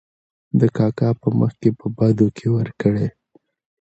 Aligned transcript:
د 0.59 0.61
کاکا 0.77 1.09
په 1.21 1.29
مخکې 1.39 1.69
په 1.79 1.85
بدو 1.97 2.27
کې 2.37 2.47
ور 2.55 2.67
کړې. 2.81 3.07